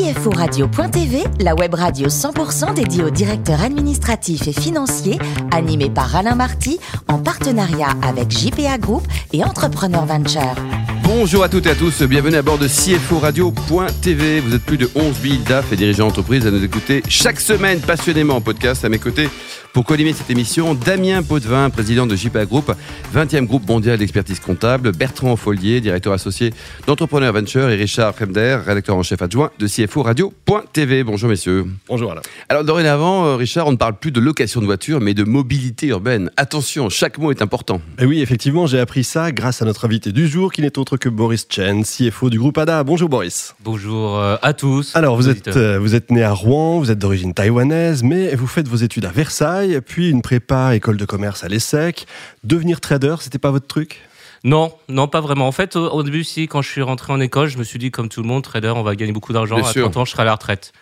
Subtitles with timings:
[0.00, 5.18] CFORadio.tv, la web radio 100% dédiée aux directeurs administratifs et financiers,
[5.52, 10.54] animée par Alain Marty, en partenariat avec JPA Group et Entrepreneur Venture.
[11.12, 14.38] Bonjour à toutes et à tous, bienvenue à bord de CFORadio.tv.
[14.38, 17.80] Vous êtes plus de 11 000 DAF et dirigeants d'entreprise à nous écouter chaque semaine
[17.80, 19.28] passionnément en podcast à mes côtés.
[19.72, 22.72] Pour co-animer cette émission, Damien Potvin, président de JPA Group,
[23.14, 26.52] 20e groupe mondial d'expertise comptable, Bertrand Follier, directeur associé
[26.86, 31.04] d'Entrepreneur Venture et Richard Fremder, rédacteur en chef adjoint de CFO Radio.tv.
[31.04, 31.66] Bonjour messieurs.
[31.88, 32.22] Bonjour Alain.
[32.48, 35.88] Alors dorénavant, euh, Richard, on ne parle plus de location de voiture, mais de mobilité
[35.88, 36.30] urbaine.
[36.36, 37.80] Attention, chaque mot est important.
[38.00, 40.96] Et oui, effectivement, j'ai appris ça grâce à notre invité du jour, qui n'est autre
[41.00, 42.84] que Boris Chen, CFO du groupe ADA.
[42.84, 43.54] Bonjour Boris.
[43.60, 44.94] Bonjour euh, à tous.
[44.94, 48.46] Alors vous êtes, euh, vous êtes né à Rouen, vous êtes d'origine taïwanaise, mais vous
[48.46, 52.06] faites vos études à Versailles, puis une prépa école de commerce à l'ESSEC.
[52.44, 54.02] Devenir trader, c'était pas votre truc?
[54.44, 55.48] Non, non, pas vraiment.
[55.48, 57.90] En fait, au, début, si, quand je suis rentré en école, je me suis dit,
[57.90, 59.56] comme tout le monde, trader, on va gagner beaucoup d'argent.
[59.56, 59.82] Bien À sûr.
[59.84, 60.72] 30 ans, je serai à la retraite.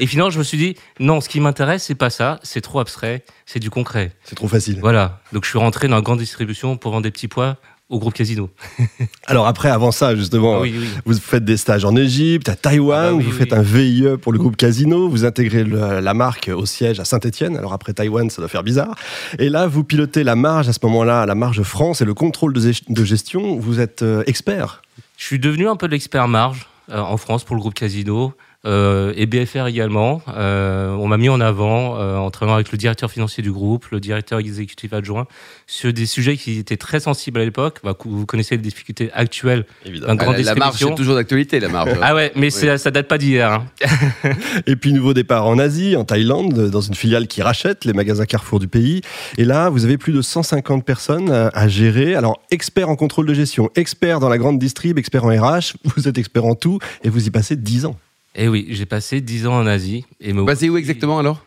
[0.00, 2.80] Et finalement, je me suis dit, non, ce qui m'intéresse, c'est pas ça, c'est trop
[2.80, 4.12] abstrait, c'est du concret.
[4.24, 4.78] C'est trop facile.
[4.80, 5.20] Voilà.
[5.32, 7.56] Donc, je suis rentré dans la grande distribution pour vendre des petits pois
[7.90, 8.50] au groupe Casino.
[9.26, 10.86] Alors après, avant ça, justement, Ah oui, oui.
[11.06, 14.04] vous faites des stages en Égypte, à Taïwan, Ah bah oui, vous faites un VIE
[14.20, 17.56] pour le groupe Casino, vous intégrez le- la marque au siège à Saint-Etienne.
[17.56, 18.94] Alors après Taïwan, ça doit faire bizarre.
[19.38, 22.52] Et là, vous pilotez la marge à ce moment-là, la marge France et le contrôle
[22.52, 23.56] de gestion.
[23.58, 24.82] Vous êtes euh, expert?
[25.16, 28.34] Je suis devenu un peu l'expert marge euh, en France pour le groupe Casino.
[28.68, 30.22] Euh, et BFR également.
[30.28, 33.86] Euh, on m'a mis en avant euh, en travaillant avec le directeur financier du groupe,
[33.90, 35.26] le directeur exécutif adjoint,
[35.66, 37.78] sur des sujets qui étaient très sensibles à l'époque.
[37.82, 40.14] Bah, vous connaissez les difficultés actuelles Évidemment.
[40.14, 40.88] d'un grand Ah, la marge, distribution.
[40.90, 41.90] c'est toujours d'actualité, la marge.
[42.02, 43.50] Ah ouais, mais c'est- ça date pas d'hier.
[43.52, 43.64] hein.
[44.66, 48.26] Et puis nouveau départ en Asie, en Thaïlande, dans une filiale qui rachète les magasins
[48.26, 49.00] Carrefour du pays.
[49.38, 52.14] Et là, vous avez plus de 150 personnes à, à gérer.
[52.14, 56.08] Alors, expert en contrôle de gestion, expert dans la grande distrib, expert en RH, vous
[56.08, 57.96] êtes expert en tout et vous y passez 10 ans.
[58.34, 60.04] Et Eh oui, j'ai passé 10 ans en Asie.
[60.20, 61.44] Et me- Basé où exactement alors?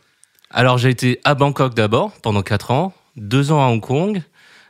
[0.49, 4.22] Alors j'ai été à Bangkok d'abord pendant 4 ans, 2 ans à Hong Kong,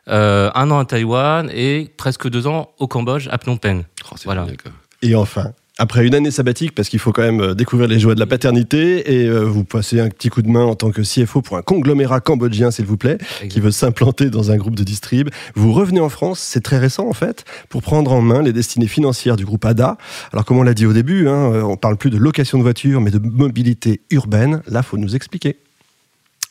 [0.08, 3.84] euh, un an à Taïwan et presque 2 ans au Cambodge à Phnom Penh.
[4.06, 4.42] Oh, c'est Voilà.
[4.44, 4.58] génial.
[5.02, 8.14] Et enfin, après une année sabbatique, parce qu'il faut quand même euh, découvrir les joies
[8.14, 11.02] de la paternité, et euh, vous passez un petit coup de main en tant que
[11.02, 13.18] CFO pour un conglomérat cambodgien, s'il vous plaît,
[13.50, 15.30] qui veut s'implanter dans un groupe de distrib.
[15.56, 18.86] Vous revenez en France, c'est très récent en fait, pour prendre en main les destinées
[18.86, 19.98] financières du groupe ADA.
[20.32, 22.64] Alors comme on l'a dit au début, hein, euh, on parle plus de location de
[22.64, 24.62] voiture, mais de mobilité urbaine.
[24.68, 25.58] Là, faut nous expliquer.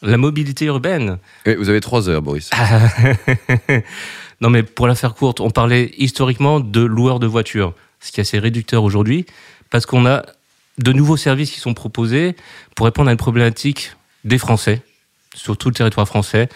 [0.02, 1.18] La mobilité urbaine?
[1.46, 2.50] Oui, vous avez trois heures, Boris.
[4.40, 8.20] non mais pour la faire courte, on parlait historiquement de loueurs de voitures, ce qui
[8.20, 9.26] est assez réducteur aujourd'hui,
[9.70, 10.24] parce qu'on a
[10.78, 12.34] de nouveaux services qui sont proposés
[12.74, 13.92] pour répondre à une problématique
[14.24, 14.82] des Français,
[15.34, 16.48] sur tout le territoire français,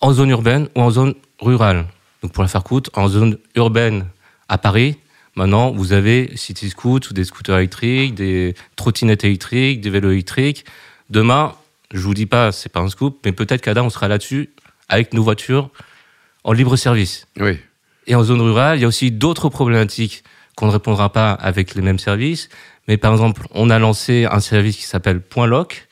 [0.00, 1.86] en zone urbaine ou en zone rurale.
[2.22, 4.06] Donc pour la faire courte, en zone urbaine
[4.48, 4.96] à Paris,
[5.36, 10.64] maintenant vous avez City Scoot ou des scooters électriques, des trottinettes électriques, des vélos électriques.
[11.10, 11.54] Demain,
[11.92, 14.50] je vous dis pas, c'est pas un scoop, mais peut-être qu'à on sera là-dessus
[14.88, 15.70] avec nos voitures
[16.44, 17.26] en libre service.
[17.38, 17.58] Oui.
[18.06, 20.24] Et en zone rurale, il y a aussi d'autres problématiques
[20.56, 22.48] qu'on ne répondra pas avec les mêmes services.
[22.88, 25.88] Mais par exemple, on a lancé un service qui s'appelle Point Lock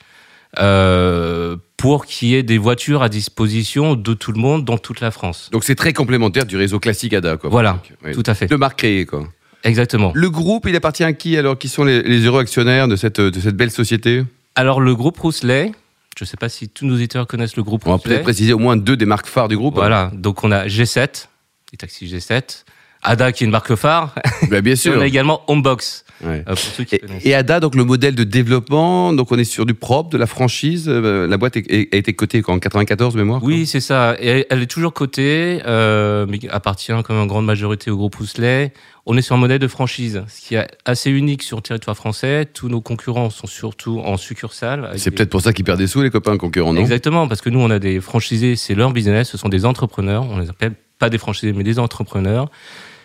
[0.59, 5.01] euh, pour qu'il y ait des voitures à disposition de tout le monde dans toute
[5.01, 5.49] la France.
[5.53, 7.37] Donc c'est très complémentaire du réseau classique ADA.
[7.39, 8.13] Quoi, Voilà, Oui.
[8.13, 8.47] tout à fait.
[8.47, 9.27] De marque créée, quoi.
[9.65, 10.11] Exactement.
[10.15, 11.57] Le groupe, il appartient à qui alors?
[11.57, 14.25] Qui sont les, les heureux actionnaires de cette, de cette belle société?
[14.55, 15.73] Alors le groupe Rousselet,
[16.19, 18.53] je ne sais pas si tous nos auditeurs connaissent le groupe On va peut-être préciser
[18.53, 19.75] au moins deux des marques phares du groupe.
[19.77, 21.29] Voilà, donc on a G7,
[21.73, 22.65] les taxis G7,
[23.05, 24.15] Ada qui est une marque phare,
[24.51, 24.95] Bah, bien et sûr.
[24.97, 26.45] on a également Homebox, Ouais.
[26.47, 29.43] euh, pour ceux qui Et, et ADA, donc le modèle de développement, donc on est
[29.45, 30.85] sur du propre, de la franchise.
[30.89, 33.43] euh, la boîte est- a été cotée en 94 mémoire.
[33.43, 34.15] Oui, c'est ça.
[34.21, 38.73] Et elle est toujours cotée, euh, mais appartient même en grande majorité au groupe Housselet.
[39.05, 41.97] On est sur un modèle de franchise, ce qui est assez unique sur le territoire
[41.97, 42.47] français.
[42.55, 44.91] Tous nos concurrents sont surtout en succursale.
[44.95, 46.81] C'est des- peut-être pour ça qu'ils perdent des sous, les copains concurrents, non?
[46.81, 50.25] Exactement, parce que nous, on a des franchisés, c'est leur business, ce sont des entrepreneurs.
[50.31, 52.49] On les appelle pas des franchisés, mais des entrepreneurs.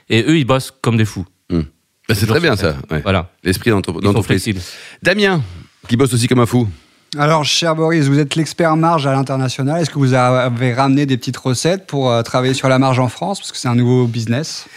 [0.09, 1.25] Et eux, ils bossent comme des fous.
[1.49, 3.01] Bah, C'est très bien ça, ouais.
[3.01, 3.29] Voilà.
[3.43, 4.47] l'esprit d'entreprise.
[5.03, 5.41] Damien,
[5.89, 6.67] qui bosse aussi comme un fou.
[7.17, 9.81] Alors, cher Boris, vous êtes l'expert marge à l'international.
[9.81, 13.07] Est-ce que vous avez ramené des petites recettes pour euh, travailler sur la marge en
[13.09, 13.39] France?
[13.39, 14.67] Parce que c'est un nouveau business.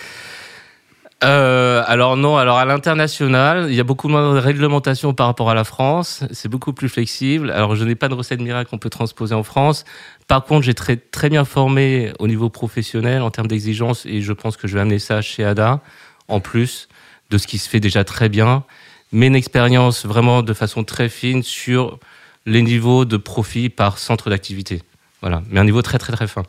[1.22, 5.50] Euh, alors non, alors à l'international, il y a beaucoup moins de réglementation par rapport
[5.50, 6.24] à la France.
[6.32, 7.50] C'est beaucoup plus flexible.
[7.50, 9.84] Alors je n'ai pas de recette miracle qu'on peut transposer en France.
[10.28, 14.32] Par contre, j'ai très très bien formé au niveau professionnel en termes d'exigence et je
[14.32, 15.80] pense que je vais amener ça chez Ada
[16.28, 16.88] en plus
[17.28, 18.64] de ce qui se fait déjà très bien,
[19.12, 21.98] mais une expérience vraiment de façon très fine sur
[22.46, 24.82] les niveaux de profit par centre d'activité.
[25.20, 26.44] Voilà, mais un niveau très très très fin.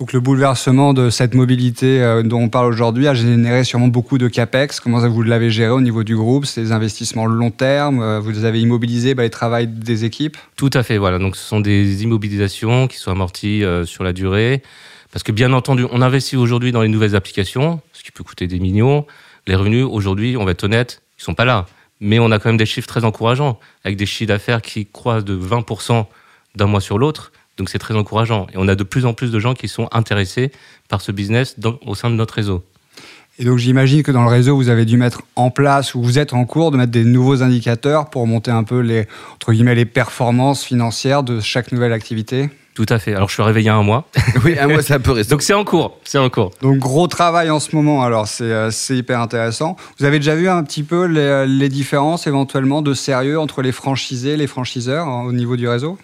[0.00, 4.18] Donc le bouleversement de cette mobilité euh, dont on parle aujourd'hui a généré sûrement beaucoup
[4.18, 4.80] de capex.
[4.80, 8.44] Comment vous l'avez géré au niveau du groupe C'est des investissements long terme euh, Vous
[8.44, 10.36] avez immobilisé bah, les travails des équipes?
[10.56, 11.20] Tout à fait, voilà.
[11.20, 14.64] Donc ce sont des immobilisations qui sont amorties euh, sur la durée.
[15.12, 18.48] Parce que bien entendu, on investit aujourd'hui dans les nouvelles applications, ce qui peut coûter
[18.48, 19.06] des millions.
[19.46, 21.66] Les revenus, aujourd'hui, on va être honnête, ils sont pas là.
[22.00, 25.24] Mais on a quand même des chiffres très encourageants, avec des chiffres d'affaires qui croissent
[25.24, 26.04] de 20%
[26.56, 27.30] d'un mois sur l'autre.
[27.58, 28.46] Donc c'est très encourageant.
[28.52, 30.50] Et on a de plus en plus de gens qui sont intéressés
[30.88, 32.64] par ce business dans- au sein de notre réseau.
[33.38, 36.18] Et donc j'imagine que dans le réseau, vous avez dû mettre en place, ou vous
[36.20, 39.74] êtes en cours de mettre des nouveaux indicateurs pour monter un peu les, entre guillemets,
[39.74, 42.48] les performances financières de chaque nouvelle activité?
[42.74, 43.14] Tout à fait.
[43.14, 44.08] Alors je suis réveillé un mois.
[44.44, 45.30] Oui, un mois, c'est un peu récent.
[45.30, 45.98] Donc c'est en cours.
[46.04, 46.50] C'est en cours.
[46.60, 49.76] Donc gros travail en ce moment, alors c'est euh, c'est hyper intéressant.
[49.98, 53.70] Vous avez déjà vu un petit peu les, les différences éventuellement de sérieux entre les
[53.72, 55.98] franchisés et les franchiseurs hein, au niveau du réseau?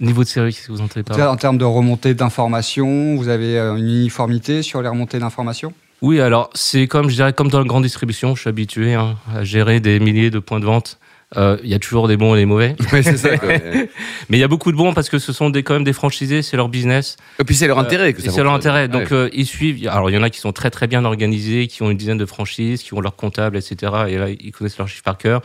[0.00, 3.28] Niveau de série, qu'est-ce que vous entendez par là En termes de remontée d'informations, vous
[3.28, 5.72] avez euh, une uniformité sur les remontées d'informations?
[6.02, 9.16] Oui, alors c'est comme je dirais comme dans la grande distribution, je suis habitué hein,
[9.34, 10.98] à gérer des milliers de points de vente.
[11.36, 13.34] Euh, Il y a toujours des bons et des mauvais, Ouais, c'est ça.
[13.34, 13.38] Et
[14.28, 15.94] mais il y a beaucoup de bons parce que ce sont des, quand même des
[15.94, 17.16] franchisés, c'est leur business,
[17.46, 18.10] puis c'est leur intérêt.
[18.10, 18.88] et ça c'est leur intérêt.
[18.88, 19.12] Donc Ouais.
[19.12, 19.88] euh, ils suivent.
[19.88, 22.18] Alors il y en a qui sont très très bien organisés, qui ont une dizaine
[22.18, 23.92] de franchises, qui ont leur comptable, etc.
[24.08, 25.40] Et là ils connaissent leur chiffre par cœur.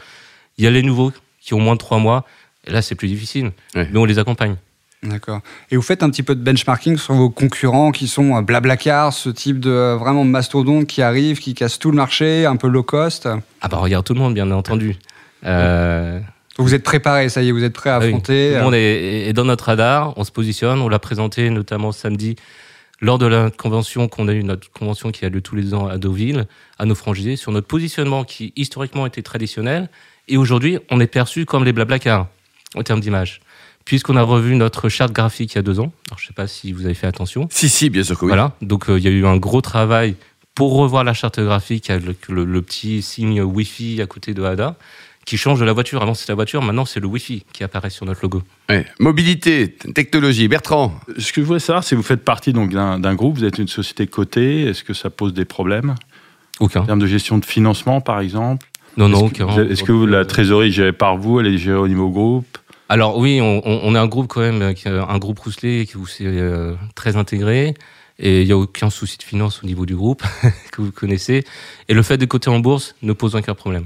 [0.58, 2.26] Il y a les nouveaux qui ont moins de trois mois.
[2.68, 3.88] Et là c'est plus difficile, Ouais.
[3.92, 4.56] mais on les accompagne.
[5.04, 5.40] D'accord.
[5.72, 9.12] Et vous faites un petit peu de benchmarking sur vos concurrents qui sont euh, Blablacar,
[9.14, 12.68] ce type de euh, vraiment mastodonte qui arrive, qui casse tout le marché, un peu
[12.68, 13.28] low cost?
[13.62, 14.98] Ah bah regarde tout le monde bien entendu.
[15.44, 16.20] Euh,
[16.60, 18.50] vous êtes préparé, ça y est, vous êtes prêt à Ah oui, affronter.
[18.50, 21.50] Tout le euh, monde est, est dans notre radar, on se positionne, on l'a présenté
[21.50, 22.36] notamment samedi
[23.00, 25.88] lors de la convention qu'on a eu, notre convention qui a lieu tous les ans
[25.88, 26.46] à Deauville,
[26.78, 29.90] à nos franchisés, sur notre positionnement qui historiquement était traditionnel.
[30.28, 32.28] Et aujourd'hui, on est perçu comme les blablacars
[32.76, 33.42] en termes d'image.
[33.86, 35.92] Puisqu'on a revu notre charte graphique il y a deux ans.
[36.10, 37.48] Alors, je ne sais pas si vous avez fait attention.
[37.52, 38.30] Si, si, bien sûr que oui.
[38.30, 38.54] Voilà.
[38.62, 40.16] Donc, euh, il y a eu un gros travail
[40.54, 44.76] pour revoir la charte graphique avec le, le petit signe Wi-Fi à côté de ADA
[45.26, 46.02] qui change de la voiture.
[46.04, 46.62] Avant, c'était la voiture.
[46.62, 48.44] Maintenant, c'est le Wi-Fi qui apparaît sur notre logo.
[48.70, 48.86] Ouais.
[49.00, 50.48] Mobilité, technologie.
[50.48, 53.58] Bertrand, Ce que je voulais savoir, c'est vous faites partie donc d'un groupe, vous êtes
[53.58, 55.96] une société cotée, est-ce que ça pose des problèmes?
[56.60, 56.82] Aucun.
[56.82, 58.68] en termes de gestion de financement, par exemple?
[58.98, 59.64] Non, non, Est-ce que, aucun.
[59.70, 62.58] est-ce que vous- la trésorerie est gérée par vous, elle est gérée au niveau groupe?
[62.92, 66.26] Alors oui, on, est un groupe quand même, euh, un groupe Rousselet qui vous c'est
[66.26, 67.74] euh, très intégré.
[68.20, 70.22] Et il n'y a aucun souci de finance au niveau du groupe
[70.74, 71.46] que vous connaissez.
[71.88, 73.86] Et le fait de coter en bourse ne pose aucun problème.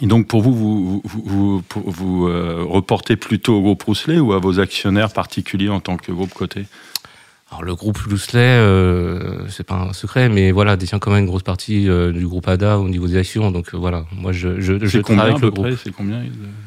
[0.00, 4.18] Et donc pour vous, vous, vous, vous, vous- vous, euh, reportez plutôt au groupe Rousselet
[4.18, 6.64] ou à vos actionnaires particuliers en tant que groupe coté?
[7.50, 11.26] Alors le groupe Rousselet, euh, c'est pas un secret, mais voilà, détient quand même une
[11.26, 13.50] grosse partie euh, du groupe ADA au niveau des actions.
[13.50, 15.66] Donc euh, voilà, moi je, je, je C'est travaille avec le groupe.
[15.66, 15.76] près?
[15.76, 16.22] C'est combien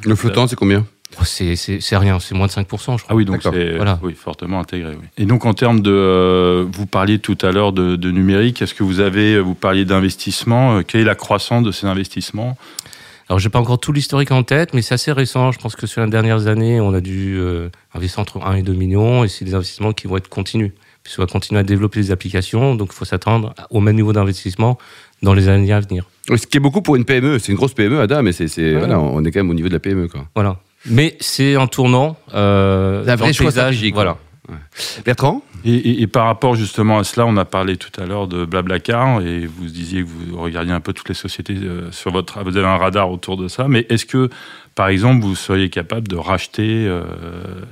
[0.06, 0.86] le flottant, c'est combien?
[1.24, 2.98] C'est, c'est, rien, c'est moins de 5%, je crois.
[3.10, 4.00] Ah oui, donc c'est Voilà.
[4.04, 4.92] oui, fortement intégré.
[5.00, 5.06] Oui.
[5.18, 8.62] Et donc en termes de, euh, vous parliez tout à l'heure de, de numérique.
[8.62, 10.78] Est-ce que vous avez, vous parliez d'investissement.
[10.78, 12.58] euh, Quelle est la croissance de ces investissements?
[13.30, 15.52] Alors, j'ai pas encore tout l'historique en tête, mais c'est assez récent.
[15.54, 18.62] Je pense que sur les dernières années, on a dû euh, investir entre 1 et
[18.64, 20.72] 2 millions, et c'est des investissements qui vont être continus.
[21.04, 24.78] Puisqu'on va continuer à développer les applications, donc il faut s'attendre au même niveau d'investissement
[25.22, 26.06] dans les années à venir.
[26.30, 27.40] Ce qui est beaucoup pour une PME.
[27.40, 29.74] C'est une grosse PME, Ada, mais c'est, voilà, on est quand même au niveau de
[29.74, 30.08] la PME.
[30.08, 30.26] Quoi.
[30.36, 30.60] Voilà.
[30.86, 32.18] Mais c'est un tournant.
[32.34, 34.18] Euh, un dans le paysage, Voilà.
[35.06, 38.28] Bertrand Et, et- et par rapport justement à cela, on a parlé tout à l'heure
[38.28, 42.12] de Blablacar et vous disiez que vous regardiez un peu toutes les sociétés euh, sur
[42.12, 43.68] votre, vous avez un radar autour de ça.
[43.70, 44.30] Mais est-ce que,
[44.76, 47.04] par exemple, vous seriez capable de racheter euh,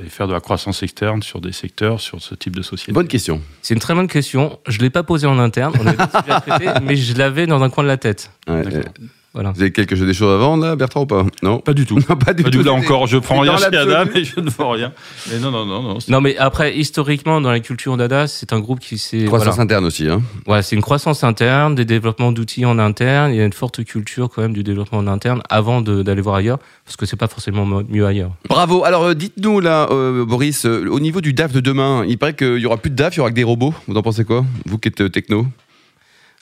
[0.05, 2.93] et faire de la croissance externe sur des secteurs, sur ce type de société?
[2.93, 3.41] Bonne question.
[3.61, 4.57] C'est une très bonne question.
[4.69, 7.83] Je l'ai pas posée en interne, on a traiter, mais je l'avais dans un coin
[7.83, 8.31] de la tête.
[8.47, 8.93] Ouais, D'accord.
[9.33, 9.51] Voilà.
[9.51, 11.25] vous avez quelque chose des choses à vendre, là, Bertrand, ou pas?
[11.41, 11.97] Non Pas du tout.
[12.09, 12.57] Non, pas du Pas tout.
[12.57, 12.63] du.
[12.63, 13.65] Là encore, je prends rien chez.
[13.65, 14.91] Adam, mais je ne vends rien.
[15.31, 15.97] Mais non, non, non, non.
[16.07, 19.23] Non, mais après, historiquement, dans la culture d'ADA, c'est un groupe qui s'est.
[19.25, 19.63] Croissance voilà.
[19.63, 20.09] interne aussi.
[20.09, 20.21] Hein.
[20.47, 23.31] Ouais, c'est une croissance interne, des développements d'outils en interne.
[23.31, 26.35] Il y a une forte culture quand même du développement en interne avant d'aller voir
[26.35, 28.31] ailleurs, parce que c'est pas forcément mieux ailleurs.
[28.49, 28.83] Bravo.
[28.83, 32.35] Alors, euh, dites-nous, là, euh, Boris, euh, au niveau du DAF de demain, il paraît
[32.35, 33.73] qu'il y aura plus de DAF, il y aura que des robots.
[33.87, 34.43] Vous en pensez quoi?
[34.65, 35.45] Vous qui êtes euh, techno?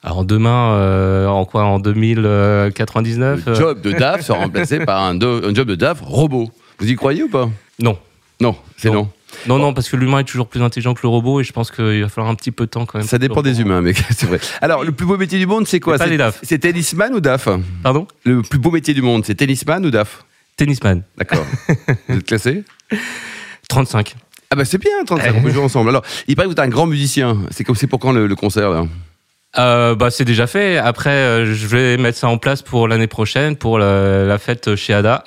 [0.03, 5.15] Alors demain, euh, en quoi En 2099 Le job de DAF sera remplacé par un,
[5.15, 6.49] do- un job de DAF robot.
[6.79, 7.49] Vous y croyez ou pas?
[7.79, 7.97] Non.
[8.41, 8.93] Non, c'est Non.
[8.93, 9.09] non.
[9.47, 11.69] Non, non, parce que l'humain est toujours plus intelligent que le robot, et je pense
[11.69, 13.07] qu'il va falloir un petit peu de temps quand même.
[13.07, 14.39] Ça dépend des humains, mec, c'est vrai.
[14.59, 15.93] Alors, le plus beau métier du monde, c'est quoi?
[15.93, 16.39] Mais pas C'est- les DAF.
[16.41, 17.47] C'est tennisman ou DAF?
[17.83, 18.07] Pardon?
[18.23, 20.25] Le plus beau métier du monde, c'est tennisman ou DAF?
[20.57, 21.03] Tennisman.
[21.17, 21.45] D'accord.
[22.07, 22.63] Vous êtes classé?
[23.69, 24.15] 35.
[24.51, 25.89] Ah bah c'est bien, 35, on peut jouer ensemble.
[25.89, 27.37] Alors, il paraît que vous êtes un grand musicien.
[27.51, 28.85] C'est comme c'est pour quand le, le concert là?
[29.57, 30.77] Euh, bah, c'est déjà fait.
[30.77, 34.75] Après, euh, je vais mettre ça en place pour l'année prochaine, pour la, la fête
[34.75, 35.23] chez Ada.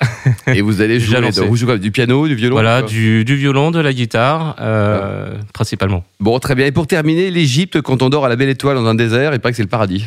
[0.47, 1.45] Et vous allez jouer, lancé.
[1.45, 6.05] vous jouez du piano, du violon Voilà, du, du violon, de la guitare, euh, principalement.
[6.21, 6.65] Bon, très bien.
[6.65, 9.39] Et pour terminer, l'Égypte, quand on dort à la belle étoile dans un désert, il
[9.41, 10.05] paraît que c'est le paradis.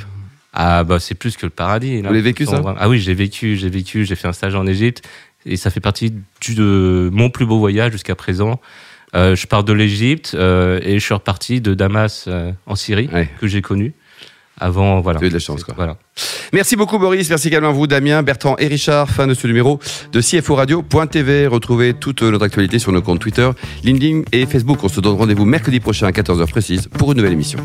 [0.59, 1.97] Ah bah c'est plus que le paradis.
[2.01, 2.09] là.
[2.09, 2.63] Vous l'avez vécu, ça?
[2.79, 5.07] Ah oui, j'ai vécu, j'ai vécu, j'ai fait un stage en Égypte
[5.45, 8.59] et ça fait partie du, de mon plus beau voyage jusqu'à présent.
[9.13, 12.27] Je pars de l'Égypte et je suis reparti de Damas
[12.67, 13.29] en Syrie Ouais.
[13.39, 13.93] que j'ai connu.
[14.59, 15.19] Avant, voilà.
[15.19, 15.75] Vous avez de la chance, quoi.
[15.77, 15.97] Voilà.
[16.53, 19.09] Merci beaucoup Boris, merci également à vous Damien, Bertrand et Richard.
[19.11, 19.81] Fin de ce numéro
[20.13, 21.47] de CFO Radio.tv.
[21.47, 23.51] Retrouvez toute notre actualité sur nos comptes Twitter,
[23.85, 24.79] LinkedIn et Facebook.
[24.83, 27.59] On se donne rendez-vous mercredi prochain à 14h précise pour une nouvelle émission.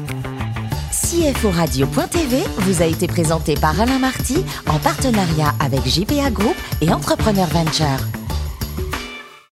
[0.91, 6.91] CFO Radio.tv vous a été présenté par Alain Marty en partenariat avec JPA Group et
[6.91, 8.20] Entrepreneur Venture.